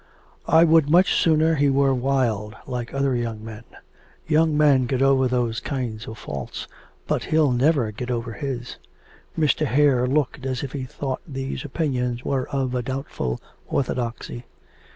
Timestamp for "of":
6.07-6.17, 12.49-12.73